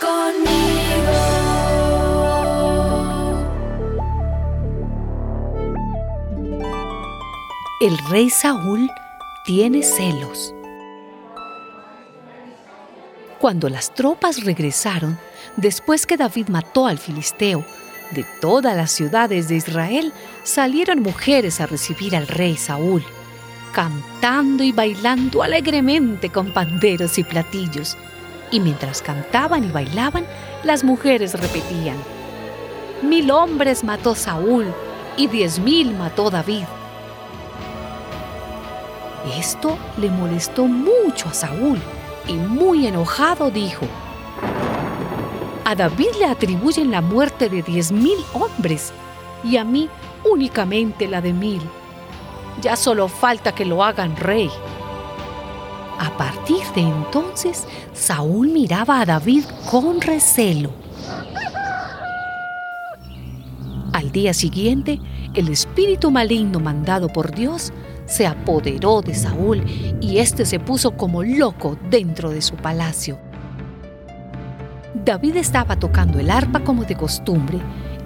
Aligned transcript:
conmigo. 0.00 1.40
El 7.80 7.96
rey 8.10 8.28
Saúl 8.28 8.90
tiene 9.44 9.82
celos. 9.82 10.54
Cuando 13.38 13.70
las 13.70 13.94
tropas 13.94 14.44
regresaron, 14.44 15.18
después 15.56 16.06
que 16.06 16.18
David 16.18 16.48
mató 16.48 16.86
al 16.86 16.98
filisteo, 16.98 17.64
de 18.10 18.26
todas 18.40 18.76
las 18.76 18.90
ciudades 18.90 19.48
de 19.48 19.56
Israel 19.56 20.12
salieron 20.42 21.00
mujeres 21.00 21.60
a 21.60 21.66
recibir 21.66 22.14
al 22.16 22.26
rey 22.26 22.56
Saúl, 22.56 23.02
cantando 23.72 24.62
y 24.62 24.72
bailando 24.72 25.42
alegremente 25.42 26.28
con 26.28 26.52
panderos 26.52 27.18
y 27.18 27.24
platillos. 27.24 27.96
Y 28.50 28.60
mientras 28.60 29.02
cantaban 29.02 29.64
y 29.64 29.70
bailaban, 29.70 30.26
las 30.64 30.84
mujeres 30.84 31.34
repetían, 31.34 31.96
Mil 33.02 33.30
hombres 33.30 33.82
mató 33.82 34.14
Saúl 34.14 34.74
y 35.16 35.26
diez 35.26 35.58
mil 35.58 35.94
mató 35.94 36.28
David. 36.28 36.64
Esto 39.38 39.78
le 39.96 40.10
molestó 40.10 40.66
mucho 40.66 41.30
a 41.30 41.32
Saúl 41.32 41.78
y 42.28 42.34
muy 42.34 42.86
enojado 42.86 43.50
dijo, 43.50 43.86
a 45.64 45.74
David 45.74 46.10
le 46.18 46.26
atribuyen 46.26 46.90
la 46.90 47.00
muerte 47.00 47.48
de 47.48 47.62
diez 47.62 47.90
mil 47.90 48.18
hombres 48.34 48.92
y 49.42 49.56
a 49.56 49.64
mí 49.64 49.88
únicamente 50.24 51.08
la 51.08 51.22
de 51.22 51.32
mil. 51.32 51.62
Ya 52.60 52.76
solo 52.76 53.08
falta 53.08 53.54
que 53.54 53.64
lo 53.64 53.82
hagan 53.82 54.14
rey. 54.16 54.50
A 56.00 56.16
partir 56.16 56.62
de 56.74 56.80
entonces, 56.80 57.66
Saúl 57.92 58.48
miraba 58.48 59.02
a 59.02 59.04
David 59.04 59.44
con 59.70 60.00
recelo. 60.00 60.72
Al 63.92 64.10
día 64.10 64.32
siguiente, 64.32 64.98
el 65.34 65.50
espíritu 65.50 66.10
maligno 66.10 66.58
mandado 66.58 67.08
por 67.08 67.34
Dios 67.34 67.70
se 68.06 68.26
apoderó 68.26 69.02
de 69.02 69.14
Saúl 69.14 69.62
y 70.00 70.16
éste 70.20 70.46
se 70.46 70.58
puso 70.58 70.96
como 70.96 71.22
loco 71.22 71.76
dentro 71.90 72.30
de 72.30 72.40
su 72.40 72.56
palacio. 72.56 73.18
David 75.04 75.36
estaba 75.36 75.76
tocando 75.76 76.18
el 76.18 76.30
arpa 76.30 76.60
como 76.60 76.84
de 76.84 76.96
costumbre 76.96 77.58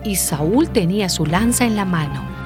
y 0.02 0.16
Saúl 0.16 0.68
tenía 0.70 1.08
su 1.08 1.26
lanza 1.26 1.64
en 1.64 1.76
la 1.76 1.84
mano. 1.84 2.43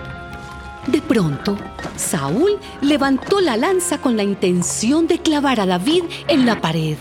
De 0.91 1.03
pronto, 1.03 1.55
Saúl 1.97 2.59
levantó 2.81 3.41
la 3.41 3.59
lanza 3.59 3.99
con 3.99 4.17
la 4.17 4.23
intención 4.23 5.07
de 5.07 5.19
clavar 5.19 5.61
a 5.61 5.67
David 5.67 6.05
en 6.29 6.47
la 6.47 6.59
pared. 6.63 6.97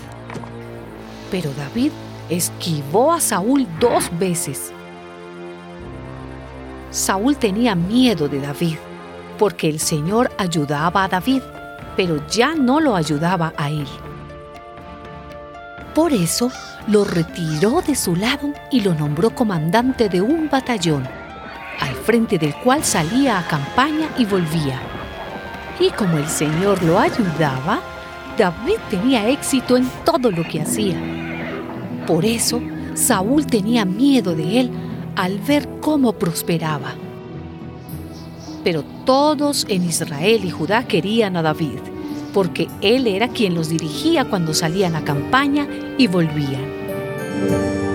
Pero 1.31 1.52
David 1.57 1.91
esquivó 2.30 3.13
a 3.13 3.21
Saúl 3.21 3.65
dos 3.80 4.09
veces. 4.19 4.73
Saúl 6.91 7.38
tenía 7.38 7.75
miedo 7.75 8.27
de 8.27 8.41
David 8.41 8.75
porque 9.38 9.69
el 9.69 9.80
Señor 9.80 10.31
ayudaba 10.37 11.05
a 11.05 11.08
David, 11.08 11.42
pero 11.95 12.25
ya 12.27 12.55
no 12.55 12.81
lo 12.81 12.93
ayudaba 12.93 13.54
a 13.55 13.69
él. 13.69 13.87
Por 15.95 16.11
eso 16.11 16.52
lo 16.87 17.05
retiró 17.05 17.81
de 17.81 17.95
su 17.95 18.17
lado 18.17 18.52
y 18.69 18.81
lo 18.81 18.93
nombró 18.93 19.30
comandante 19.30 20.09
de 20.09 20.21
un 20.21 20.49
batallón, 20.49 21.08
al 21.80 21.93
frente 21.95 22.38
del 22.38 22.55
cual 22.55 22.83
salía 22.83 23.39
a 23.39 23.48
campaña 23.48 24.10
y 24.17 24.26
volvía. 24.26 24.80
Y 25.80 25.89
como 25.92 26.17
el 26.17 26.27
Señor 26.27 26.82
lo 26.83 26.99
ayudaba, 26.99 27.82
David 28.38 28.77
tenía 28.89 29.27
éxito 29.30 29.77
en 29.77 29.89
todo 30.05 30.32
lo 30.32 30.43
que 30.43 30.61
hacía. 30.61 30.98
Por 32.05 32.26
eso, 32.26 32.61
Saúl 32.93 33.45
tenía 33.45 33.86
miedo 33.86 34.36
de 34.36 34.60
él 34.60 34.71
al 35.16 35.39
ver 35.39 35.67
cómo 35.82 36.14
prosperaba. 36.14 36.95
Pero 38.64 38.83
todos 39.05 39.66
en 39.70 39.83
Israel 39.83 40.45
y 40.45 40.49
Judá 40.49 40.87
querían 40.87 41.37
a 41.37 41.42
David, 41.42 41.80
porque 42.33 42.67
él 42.82 43.08
era 43.08 43.27
quien 43.27 43.55
los 43.55 43.70
dirigía 43.70 44.26
cuando 44.26 44.54
salían 44.54 44.95
a 44.95 45.04
campaña 45.04 45.67
y 45.98 46.08
volvían. 46.08 47.86